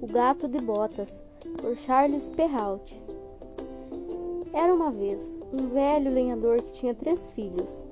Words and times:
O 0.00 0.06
Gato 0.06 0.46
de 0.46 0.58
Botas, 0.58 1.20
por 1.60 1.76
Charles 1.76 2.28
Perrault. 2.28 2.94
Era 4.52 4.72
uma 4.72 4.92
vez 4.92 5.36
um 5.52 5.66
velho 5.68 6.12
lenhador 6.12 6.62
que 6.62 6.72
tinha 6.72 6.94
três 6.94 7.32
filhos. 7.32 7.82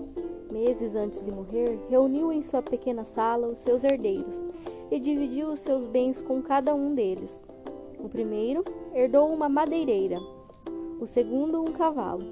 Meses 0.48 0.94
antes 0.94 1.20
de 1.24 1.32
morrer, 1.32 1.80
reuniu 1.90 2.32
em 2.32 2.42
sua 2.42 2.62
pequena 2.62 3.04
sala 3.04 3.48
os 3.48 3.58
seus 3.58 3.82
herdeiros 3.82 4.44
e 4.88 5.00
dividiu 5.00 5.48
os 5.50 5.58
seus 5.58 5.84
bens 5.84 6.20
com 6.20 6.40
cada 6.40 6.72
um 6.76 6.94
deles. 6.94 7.44
O 7.98 8.08
primeiro 8.08 8.64
herdou 8.94 9.28
uma 9.28 9.48
madeireira, 9.48 10.20
o 11.00 11.06
segundo 11.06 11.60
um 11.60 11.72
cavalo 11.72 12.24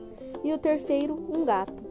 e 0.44 0.52
o 0.52 0.58
terceiro 0.58 1.14
um 1.14 1.44
gato. 1.44 1.82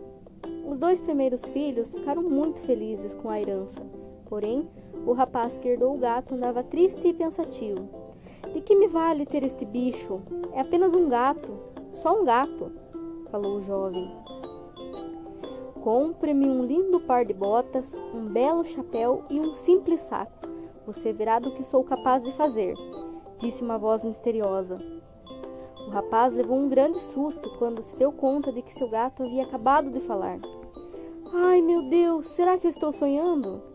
Os 0.66 0.78
dois 0.78 1.02
primeiros 1.02 1.44
filhos 1.48 1.92
ficaram 1.92 2.24
muito 2.24 2.62
felizes 2.62 3.14
com 3.16 3.30
a 3.30 3.42
herança, 3.42 3.82
porém 4.30 4.70
o 5.06 5.14
rapaz 5.14 5.58
que 5.60 5.68
herdou 5.68 5.96
o 5.96 6.00
gato 6.00 6.36
andava 6.36 6.64
triste 6.64 7.08
e 7.08 7.14
pensativo. 7.14 7.90
De 8.54 8.62
que 8.62 8.76
me 8.76 8.88
vale 8.88 9.26
ter 9.26 9.44
este 9.44 9.66
bicho? 9.66 10.22
É 10.54 10.62
apenas 10.62 10.94
um 10.94 11.10
gato, 11.10 11.50
só 11.94 12.20
um 12.20 12.24
gato, 12.24 12.72
falou 13.32 13.58
o 13.58 13.62
jovem. 13.62 14.10
Compre-me 15.82 16.48
um 16.48 16.64
lindo 16.64 17.00
par 17.02 17.26
de 17.26 17.34
botas, 17.34 17.92
um 18.14 18.32
belo 18.32 18.64
chapéu 18.64 19.26
e 19.30 19.40
um 19.40 19.54
simples 19.54 20.02
saco. 20.02 20.48
Você 20.86 21.12
verá 21.12 21.40
do 21.40 21.52
que 21.52 21.64
sou 21.64 21.84
capaz 21.84 22.24
de 22.24 22.32
fazer, 22.34 22.76
disse 23.38 23.64
uma 23.64 23.78
voz 23.78 24.04
misteriosa. 24.04 24.76
O 25.88 25.90
rapaz 25.90 26.34
levou 26.34 26.58
um 26.58 26.70
grande 26.70 27.00
susto 27.00 27.50
quando 27.58 27.82
se 27.82 27.96
deu 27.98 28.12
conta 28.12 28.52
de 28.52 28.62
que 28.62 28.74
seu 28.74 28.90
gato 28.90 29.24
havia 29.24 29.44
acabado 29.44 29.90
de 29.90 30.00
falar. 30.02 30.40
Ai, 31.34 31.62
meu 31.62 31.90
Deus, 31.90 32.28
será 32.28 32.58
que 32.58 32.68
eu 32.68 32.70
estou 32.70 32.94
sonhando? 32.94 33.73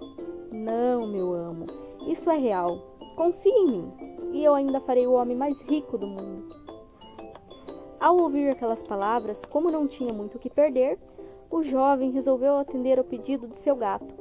Não, 0.51 1.07
meu 1.07 1.35
amo, 1.35 1.67
isso 2.07 2.31
é 2.31 2.37
real. 2.37 2.79
Confie 3.17 3.51
em 3.51 3.67
mim, 3.67 3.93
e 4.33 4.45
eu 4.45 4.55
ainda 4.55 4.81
farei 4.81 5.07
o 5.07 5.13
homem 5.13 5.37
mais 5.37 5.61
rico 5.63 5.99
do 5.99 6.07
mundo. 6.07 6.49
Ao 8.01 8.17
ouvir 8.17 8.49
aquelas 8.49 8.83
palavras, 8.83 9.45
como 9.47 9.71
não 9.71 9.87
tinha 9.87 10.13
muito 10.13 10.37
o 10.37 10.39
que 10.39 10.49
perder, 10.49 10.99
o 11.51 11.63
jovem 11.63 12.13
resolveu 12.13 12.57
atender 12.57 12.99
ao 12.99 13.05
pedido 13.05 13.49
de 13.49 13.59
seu 13.59 13.75
gato. 13.75 14.15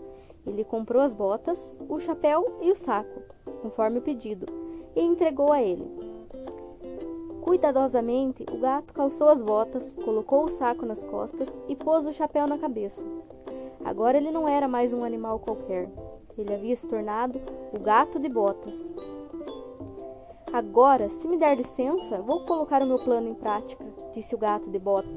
Ele 0.46 0.64
comprou 0.64 1.02
as 1.02 1.14
botas, 1.14 1.74
o 1.88 1.98
chapéu 2.00 2.58
e 2.62 2.72
o 2.72 2.76
saco, 2.76 3.22
conforme 3.62 4.00
o 4.00 4.04
pedido, 4.04 4.46
e 4.96 5.02
entregou 5.02 5.54
a 5.54 5.62
ele. 5.62 5.86
Cuidadosamente, 7.42 8.46
o 8.52 8.58
gato 8.58 8.94
calçou 8.94 9.30
as 9.30 9.42
botas, 9.42 9.96
colocou 10.04 10.46
o 10.46 10.50
saco 10.50 10.86
nas 10.86 11.04
costas 11.04 11.48
e 11.70 11.76
pôs 11.76 12.06
o 12.06 12.12
chapéu 12.12 12.48
na 12.48 12.58
cabeça. 12.58 13.02
Agora 13.86 14.18
ele 14.18 14.32
não 14.32 14.48
era 14.48 14.68
mais 14.68 14.92
um 14.92 15.04
animal 15.04 15.40
qualquer. 15.40 15.90
Ele 16.38 16.54
havia 16.54 16.76
se 16.76 16.88
tornado 16.88 17.40
o 17.74 17.80
gato 17.80 18.20
de 18.20 18.30
botas. 18.30 18.94
Agora, 20.54 21.10
se 21.10 21.28
me 21.28 21.38
der 21.38 21.58
licença, 21.58 22.22
vou 22.22 22.46
colocar 22.46 22.82
o 22.82 22.86
meu 22.86 23.00
plano 23.00 23.30
em 23.30 23.34
prática, 23.34 23.84
disse 24.14 24.36
o 24.36 24.38
gato 24.38 24.70
de 24.70 24.80
botas. 24.80 25.12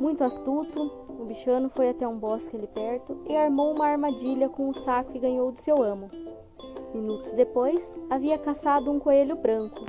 Muito 0.00 0.22
astuto, 0.24 0.90
o 1.18 1.24
bichano 1.24 1.70
foi 1.70 1.90
até 1.90 2.06
um 2.06 2.18
bosque 2.18 2.56
ali 2.56 2.66
perto 2.66 3.18
e 3.28 3.36
armou 3.36 3.74
uma 3.74 3.86
armadilha 3.86 4.48
com 4.48 4.68
o 4.68 4.74
saco 4.74 5.12
e 5.14 5.18
ganhou 5.18 5.52
de 5.52 5.60
seu 5.60 5.82
amo. 5.82 6.08
Minutos 6.94 7.32
depois, 7.32 7.80
havia 8.10 8.38
caçado 8.38 8.90
um 8.90 8.98
coelho 8.98 9.36
branco 9.36 9.84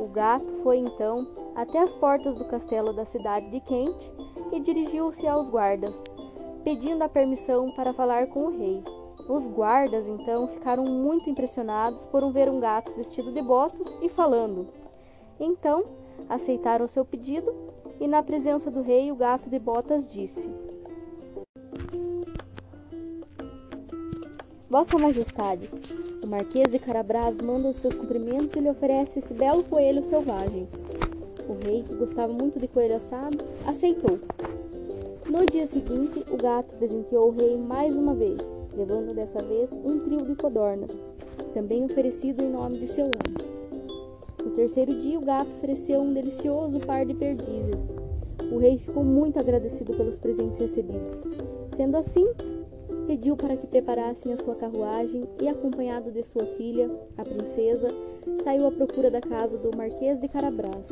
o 0.00 0.08
gato 0.08 0.44
foi 0.62 0.78
então 0.78 1.26
até 1.54 1.78
as 1.78 1.92
portas 1.94 2.36
do 2.36 2.46
castelo 2.48 2.92
da 2.92 3.06
cidade 3.06 3.50
de 3.50 3.60
Kent 3.60 4.12
e 4.52 4.60
dirigiu-se 4.60 5.26
aos 5.26 5.48
guardas, 5.48 5.94
pedindo 6.66 7.04
a 7.04 7.08
permissão 7.08 7.70
para 7.70 7.94
falar 7.94 8.26
com 8.26 8.46
o 8.46 8.58
rei. 8.58 8.82
Os 9.28 9.46
guardas 9.46 10.04
então 10.08 10.48
ficaram 10.48 10.84
muito 10.84 11.30
impressionados 11.30 12.04
por 12.06 12.28
ver 12.32 12.48
um 12.48 12.58
gato 12.58 12.92
vestido 12.96 13.32
de 13.32 13.40
botas 13.40 13.86
e 14.02 14.08
falando. 14.08 14.66
Então, 15.38 15.84
aceitaram 16.28 16.88
seu 16.88 17.04
pedido 17.04 17.54
e, 18.00 18.08
na 18.08 18.20
presença 18.20 18.68
do 18.68 18.82
rei, 18.82 19.12
o 19.12 19.14
gato 19.14 19.48
de 19.48 19.60
botas 19.60 20.08
disse: 20.08 20.50
Vossa 24.68 24.98
Majestade, 24.98 25.70
o 26.20 26.26
Marquês 26.26 26.72
de 26.72 26.80
Carabras 26.80 27.40
manda 27.40 27.68
os 27.68 27.76
seus 27.76 27.94
cumprimentos 27.94 28.56
e 28.56 28.60
lhe 28.60 28.68
oferece 28.68 29.20
esse 29.20 29.32
belo 29.32 29.62
coelho 29.62 30.02
selvagem. 30.02 30.68
O 31.48 31.64
rei, 31.64 31.84
que 31.84 31.94
gostava 31.94 32.32
muito 32.32 32.58
de 32.58 32.66
coelho 32.66 32.96
assado, 32.96 33.38
aceitou. 33.64 34.18
No 35.36 35.44
dia 35.44 35.66
seguinte, 35.66 36.24
o 36.30 36.38
gato 36.38 36.74
presenteou 36.76 37.28
o 37.28 37.30
rei 37.30 37.58
mais 37.58 37.94
uma 37.94 38.14
vez, 38.14 38.40
levando 38.74 39.14
dessa 39.14 39.38
vez 39.38 39.70
um 39.70 40.00
trio 40.00 40.24
de 40.24 40.34
codornas, 40.34 40.98
também 41.52 41.84
oferecido 41.84 42.42
em 42.42 42.48
nome 42.48 42.78
de 42.78 42.86
seu 42.86 43.04
amo. 43.04 43.92
No 44.42 44.52
terceiro 44.52 44.98
dia, 44.98 45.18
o 45.18 45.22
gato 45.22 45.54
ofereceu 45.54 46.00
um 46.00 46.14
delicioso 46.14 46.80
par 46.80 47.04
de 47.04 47.12
perdizes. 47.12 47.92
O 48.50 48.56
rei 48.56 48.78
ficou 48.78 49.04
muito 49.04 49.38
agradecido 49.38 49.94
pelos 49.94 50.16
presentes 50.16 50.58
recebidos. 50.58 51.22
Sendo 51.76 51.98
assim, 51.98 52.26
pediu 53.06 53.36
para 53.36 53.58
que 53.58 53.66
preparassem 53.66 54.32
a 54.32 54.38
sua 54.38 54.54
carruagem 54.54 55.28
e, 55.38 55.48
acompanhado 55.48 56.10
de 56.10 56.22
sua 56.22 56.46
filha, 56.56 56.90
a 57.14 57.22
princesa, 57.22 57.88
saiu 58.42 58.66
à 58.66 58.72
procura 58.72 59.10
da 59.10 59.20
casa 59.20 59.58
do 59.58 59.76
Marquês 59.76 60.18
de 60.18 60.28
Carabras. 60.28 60.88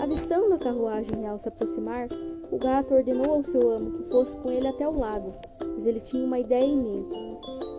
Avistando 0.00 0.54
a 0.54 0.58
carruagem 0.58 1.20
real 1.20 1.38
se 1.38 1.48
aproximar, 1.48 2.08
o 2.50 2.58
gato 2.58 2.94
ordenou 2.94 3.36
ao 3.36 3.42
seu 3.42 3.70
amo 3.70 3.98
que 3.98 4.10
fosse 4.10 4.36
com 4.38 4.50
ele 4.50 4.66
até 4.66 4.88
o 4.88 4.98
lago, 4.98 5.34
mas 5.60 5.86
ele 5.86 6.00
tinha 6.00 6.24
uma 6.24 6.38
ideia 6.38 6.64
em 6.64 6.76
mente. 6.76 7.18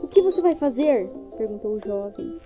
O 0.03 0.07
que 0.07 0.21
você 0.21 0.41
vai 0.41 0.55
fazer? 0.55 1.09
perguntou 1.37 1.73
o 1.73 1.79
jovem. 1.79 2.39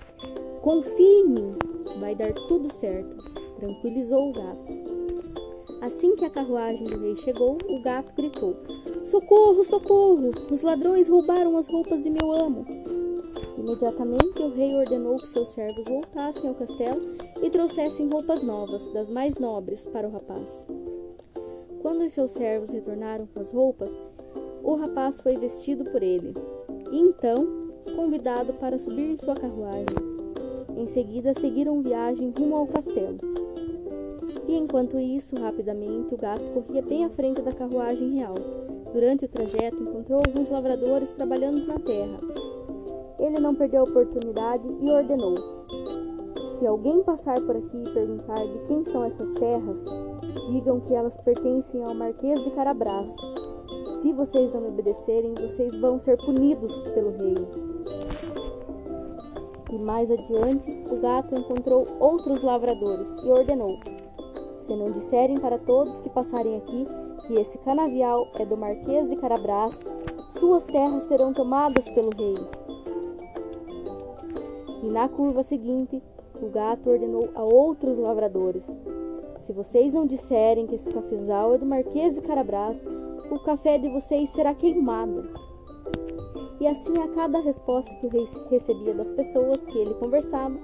Confie 0.61 1.03
em 1.03 1.29
mim, 1.29 1.51
vai 1.99 2.15
dar 2.15 2.31
tudo 2.33 2.71
certo, 2.71 3.17
tranquilizou 3.57 4.29
o 4.29 4.33
gato. 4.33 4.71
Assim 5.81 6.15
que 6.15 6.23
a 6.23 6.29
carruagem 6.29 6.87
do 6.87 6.97
rei 6.97 7.15
chegou, 7.17 7.57
o 7.67 7.81
gato 7.81 8.13
gritou: 8.15 8.55
Socorro, 9.03 9.63
socorro! 9.65 10.31
Os 10.49 10.61
ladrões 10.61 11.09
roubaram 11.09 11.57
as 11.57 11.67
roupas 11.67 12.01
de 12.01 12.09
meu 12.09 12.31
amo. 12.31 12.63
Imediatamente 13.57 14.41
o 14.41 14.53
rei 14.53 14.73
ordenou 14.75 15.17
que 15.17 15.27
seus 15.27 15.49
servos 15.49 15.83
voltassem 15.85 16.49
ao 16.49 16.55
castelo 16.55 17.01
e 17.41 17.49
trouxessem 17.49 18.09
roupas 18.09 18.43
novas, 18.43 18.87
das 18.93 19.09
mais 19.09 19.37
nobres, 19.37 19.85
para 19.85 20.07
o 20.07 20.11
rapaz. 20.11 20.65
Quando 21.83 22.05
os 22.05 22.13
seus 22.13 22.31
servos 22.31 22.71
retornaram 22.71 23.27
com 23.27 23.41
as 23.41 23.51
roupas, 23.51 23.99
o 24.63 24.75
rapaz 24.75 25.19
foi 25.19 25.35
vestido 25.37 25.83
por 25.91 26.01
ele, 26.01 26.33
e 26.89 26.97
então 26.97 27.45
convidado 27.93 28.53
para 28.53 28.79
subir 28.79 29.11
em 29.11 29.17
sua 29.17 29.35
carruagem. 29.35 29.85
Em 30.77 30.87
seguida, 30.87 31.33
seguiram 31.33 31.81
viagem 31.81 32.33
rumo 32.39 32.55
ao 32.55 32.67
castelo. 32.67 33.19
E 34.47 34.55
enquanto 34.55 34.97
isso, 34.97 35.35
rapidamente, 35.35 36.15
o 36.15 36.17
gato 36.17 36.41
corria 36.53 36.81
bem 36.81 37.03
à 37.03 37.09
frente 37.09 37.41
da 37.41 37.51
carruagem 37.51 38.15
real. 38.15 38.35
Durante 38.93 39.25
o 39.25 39.27
trajeto, 39.27 39.83
encontrou 39.83 40.21
alguns 40.25 40.47
lavradores 40.47 41.11
trabalhando 41.11 41.67
na 41.67 41.79
terra. 41.79 42.19
Ele 43.19 43.39
não 43.39 43.53
perdeu 43.53 43.81
a 43.81 43.89
oportunidade 43.89 44.65
e 44.81 44.89
ordenou: 44.89 45.62
Se 46.53 46.67
alguém 46.67 47.01
passar 47.03 47.35
por 47.45 47.55
aqui 47.55 47.77
e 47.77 47.93
perguntar 47.93 48.45
de 48.45 48.59
quem 48.67 48.85
são 48.85 49.03
essas 49.03 49.31
terras, 49.31 49.83
digam 50.49 50.79
que 50.81 50.93
elas 50.93 51.17
pertencem 51.17 51.83
ao 51.83 51.93
Marquês 51.95 52.43
de 52.43 52.51
Carabras. 52.51 53.11
Se 54.01 54.13
vocês 54.13 54.53
não 54.53 54.61
me 54.61 54.67
obedecerem, 54.67 55.33
vocês 55.33 55.75
vão 55.79 55.99
ser 55.99 56.17
punidos 56.17 56.77
pelo 56.93 57.11
rei. 57.11 57.35
E 59.71 59.77
mais 59.79 60.11
adiante, 60.11 60.71
o 60.91 61.01
gato 61.01 61.33
encontrou 61.33 61.85
outros 61.99 62.43
lavradores 62.43 63.09
e 63.23 63.29
ordenou: 63.29 63.75
se 64.59 64.75
não 64.75 64.91
disserem 64.91 65.39
para 65.39 65.57
todos 65.57 65.99
que 66.01 66.09
passarem 66.09 66.57
aqui 66.57 66.85
que 67.27 67.33
esse 67.33 67.57
canavial 67.59 68.27
é 68.35 68.45
do 68.45 68.55
Marquês 68.55 69.09
de 69.09 69.15
Carabras, 69.15 69.73
suas 70.37 70.65
terras 70.65 71.03
serão 71.03 71.33
tomadas 71.33 71.89
pelo 71.89 72.09
rei. 72.15 72.35
E 74.83 74.89
na 74.89 75.07
curva 75.07 75.41
seguinte, 75.43 76.03
o 76.43 76.49
gato 76.49 76.89
ordenou 76.89 77.29
a 77.33 77.43
outros 77.43 77.97
lavradores: 77.97 78.65
Se 79.41 79.53
vocês 79.53 79.93
não 79.93 80.05
disserem 80.05 80.67
que 80.67 80.75
esse 80.75 80.89
cafezal 80.89 81.55
é 81.55 81.57
do 81.57 81.65
Marquês 81.65 82.15
de 82.15 82.21
Carabras, 82.21 82.83
o 83.31 83.39
café 83.39 83.77
de 83.77 83.89
vocês 83.89 84.29
será 84.31 84.53
queimado. 84.53 85.29
E 86.59 86.67
assim 86.67 86.97
a 87.01 87.07
cada 87.09 87.39
resposta 87.39 87.93
que 87.95 88.07
o 88.07 88.09
rei 88.09 88.27
recebia 88.49 88.93
das 88.93 89.11
pessoas 89.11 89.65
que 89.65 89.77
ele 89.77 89.93
conversava 89.95 90.55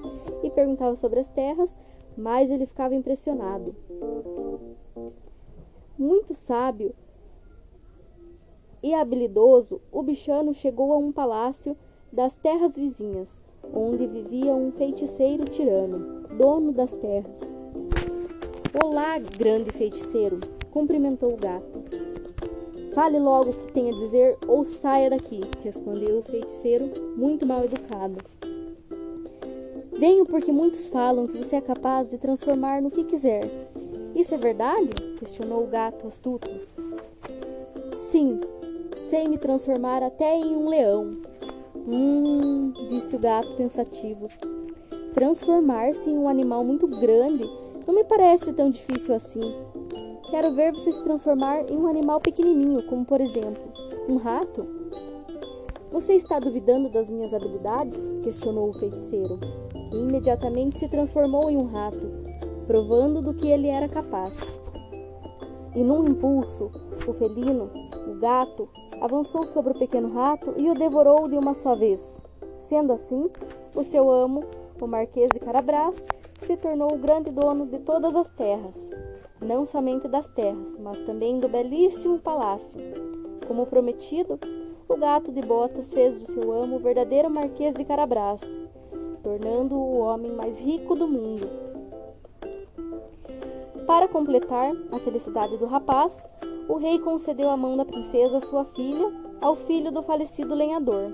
e 0.43 0.49
perguntava 0.49 0.95
sobre 0.95 1.19
as 1.19 1.29
terras, 1.29 1.75
mais 2.17 2.51
ele 2.51 2.65
ficava 2.65 2.95
impressionado. 2.95 3.75
Muito 5.97 6.33
sábio 6.33 6.93
e 8.81 8.93
habilidoso, 8.93 9.81
o 9.91 10.01
bichano 10.01 10.53
chegou 10.53 10.93
a 10.93 10.97
um 10.97 11.11
palácio 11.11 11.75
das 12.11 12.35
terras 12.35 12.77
vizinhas, 12.77 13.41
onde 13.73 14.07
vivia 14.07 14.53
um 14.53 14.71
feiticeiro 14.71 15.45
tirano, 15.45 16.27
dono 16.37 16.71
das 16.71 16.93
terras. 16.93 17.39
Olá, 18.83 19.17
grande 19.17 19.71
feiticeiro, 19.71 20.39
cumprimentou 20.71 21.33
o 21.33 21.37
gato. 21.37 21.83
Fale 22.93 23.19
logo 23.19 23.51
o 23.51 23.53
que 23.53 23.71
tem 23.71 23.89
a 23.89 23.97
dizer 23.97 24.37
ou 24.47 24.63
saia 24.63 25.09
daqui, 25.09 25.41
respondeu 25.63 26.19
o 26.19 26.23
feiticeiro, 26.23 26.91
muito 27.15 27.45
mal 27.45 27.63
educado. 27.63 28.17
Venho 29.91 30.25
porque 30.25 30.51
muitos 30.51 30.87
falam 30.87 31.27
que 31.27 31.37
você 31.37 31.57
é 31.57 31.61
capaz 31.61 32.09
de 32.09 32.17
transformar 32.17 32.81
no 32.81 32.89
que 32.89 33.03
quiser. 33.03 33.49
Isso 34.15 34.33
é 34.33 34.37
verdade? 34.37 34.89
questionou 35.19 35.63
o 35.63 35.67
gato 35.67 36.07
astuto. 36.07 36.49
Sim, 37.97 38.39
sei 38.95 39.27
me 39.27 39.37
transformar 39.37 40.01
até 40.01 40.35
em 40.35 40.55
um 40.55 40.69
leão. 40.69 41.28
Hum, 41.91 42.71
disse 42.87 43.15
o 43.15 43.19
gato 43.19 43.51
pensativo. 43.55 44.29
Transformar-se 45.11 46.07
em 46.07 46.15
um 46.15 46.29
animal 46.29 46.63
muito 46.63 46.87
grande 46.87 47.49
não 47.87 47.95
me 47.95 48.03
parece 48.03 48.53
tão 48.53 48.69
difícil 48.69 49.15
assim. 49.15 49.41
Quero 50.29 50.53
ver 50.53 50.71
você 50.71 50.91
se 50.91 51.03
transformar 51.03 51.67
em 51.67 51.75
um 51.75 51.87
animal 51.87 52.21
pequenininho, 52.21 52.83
como 52.83 53.03
por 53.03 53.19
exemplo, 53.19 53.63
um 54.07 54.17
rato. 54.17 54.63
Você 55.91 56.13
está 56.13 56.37
duvidando 56.37 56.89
das 56.89 57.09
minhas 57.09 57.33
habilidades? 57.33 57.97
questionou 58.21 58.69
o 58.69 58.73
feiticeiro. 58.73 59.39
E 59.91 59.95
imediatamente 59.95 60.77
se 60.77 60.87
transformou 60.87 61.49
em 61.49 61.57
um 61.57 61.65
rato, 61.65 62.05
provando 62.67 63.19
do 63.19 63.33
que 63.33 63.47
ele 63.47 63.67
era 63.67 63.89
capaz. 63.89 64.35
E 65.75 65.83
num 65.83 66.07
impulso, 66.07 66.69
o 67.07 67.13
felino, 67.13 67.71
o 68.07 68.19
gato, 68.19 68.69
avançou 69.01 69.47
sobre 69.47 69.73
o 69.73 69.79
pequeno 69.79 70.09
rato 70.09 70.53
e 70.57 70.69
o 70.69 70.73
devorou 70.73 71.27
de 71.27 71.37
uma 71.37 71.53
só 71.53 71.75
vez. 71.75 72.21
Sendo 72.59 72.93
assim, 72.93 73.29
o 73.75 73.83
seu 73.83 74.09
amo, 74.09 74.43
o 74.79 74.87
Marquês 74.87 75.29
de 75.31 75.39
Carabras, 75.39 75.95
se 76.39 76.55
tornou 76.57 76.93
o 76.93 76.97
grande 76.97 77.29
dono 77.31 77.65
de 77.65 77.79
todas 77.79 78.15
as 78.15 78.29
terras, 78.31 78.75
não 79.41 79.65
somente 79.65 80.07
das 80.07 80.27
terras, 80.29 80.75
mas 80.79 80.99
também 81.01 81.39
do 81.39 81.49
belíssimo 81.49 82.19
palácio. 82.19 82.79
Como 83.47 83.65
prometido, 83.65 84.39
o 84.87 84.95
gato 84.95 85.31
de 85.31 85.41
botas 85.41 85.93
fez 85.93 86.19
do 86.19 86.31
seu 86.31 86.51
amo 86.51 86.77
o 86.77 86.79
verdadeiro 86.79 87.29
Marquês 87.29 87.75
de 87.75 87.85
Carabras, 87.85 88.41
tornando-o 89.23 89.77
o 89.77 89.99
homem 89.99 90.31
mais 90.31 90.59
rico 90.59 90.95
do 90.95 91.07
mundo. 91.07 91.47
Para 93.85 94.07
completar 94.07 94.71
a 94.91 94.99
felicidade 94.99 95.57
do 95.57 95.65
rapaz, 95.65 96.29
o 96.69 96.77
rei 96.77 96.99
concedeu 96.99 97.49
a 97.49 97.57
mão 97.57 97.75
da 97.75 97.83
princesa, 97.83 98.39
sua 98.39 98.63
filha, 98.63 99.11
ao 99.41 99.55
filho 99.55 99.91
do 99.91 100.03
falecido 100.03 100.53
lenhador. 100.53 101.11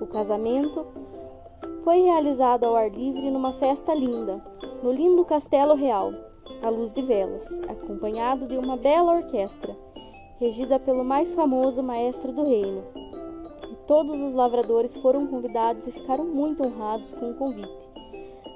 O 0.00 0.06
casamento 0.06 0.86
foi 1.82 2.02
realizado 2.02 2.64
ao 2.64 2.76
ar 2.76 2.88
livre 2.88 3.28
numa 3.32 3.54
festa 3.54 3.92
linda, 3.92 4.40
no 4.80 4.92
lindo 4.92 5.24
castelo 5.24 5.74
real, 5.74 6.12
à 6.62 6.68
luz 6.68 6.92
de 6.92 7.02
velas, 7.02 7.44
acompanhado 7.68 8.46
de 8.46 8.56
uma 8.56 8.76
bela 8.76 9.16
orquestra, 9.16 9.76
regida 10.38 10.78
pelo 10.78 11.04
mais 11.04 11.34
famoso 11.34 11.82
maestro 11.82 12.32
do 12.32 12.44
reino. 12.44 12.84
E 13.72 13.74
todos 13.88 14.20
os 14.20 14.34
lavradores 14.34 14.96
foram 14.98 15.26
convidados 15.26 15.88
e 15.88 15.92
ficaram 15.92 16.26
muito 16.26 16.62
honrados 16.62 17.10
com 17.10 17.32
o 17.32 17.34
convite. 17.34 17.89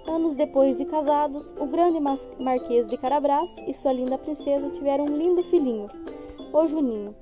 Anos 0.06 0.36
depois 0.36 0.76
de 0.76 0.84
casados, 0.84 1.54
o 1.58 1.66
grande 1.66 1.98
marquês 2.38 2.86
de 2.86 2.96
Carabras 2.98 3.50
e 3.66 3.72
sua 3.72 3.92
linda 3.92 4.18
princesa 4.18 4.70
tiveram 4.70 5.06
um 5.06 5.16
lindo 5.16 5.42
filhinho, 5.44 5.88
o 6.52 6.66
Juninho, 6.66 7.16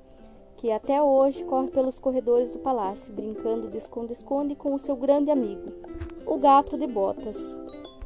que 0.56 0.70
até 0.72 1.00
hoje 1.00 1.44
corre 1.44 1.68
pelos 1.68 2.00
corredores 2.00 2.52
do 2.52 2.58
palácio, 2.58 3.12
brincando 3.12 3.70
de 3.70 3.78
esconde-esconde 3.78 4.56
com 4.56 4.74
o 4.74 4.78
seu 4.80 4.96
grande 4.96 5.30
amigo, 5.30 5.72
o 6.26 6.36
gato 6.38 6.76
de 6.76 6.86
botas. 6.88 7.56